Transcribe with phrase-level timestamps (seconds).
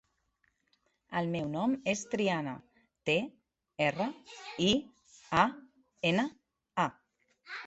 [1.19, 2.55] El meu nom és Triana:
[3.09, 3.17] te,
[3.89, 4.09] erra,
[4.69, 4.71] i,
[5.45, 5.45] a,
[6.13, 6.27] ena,
[6.87, 6.89] a.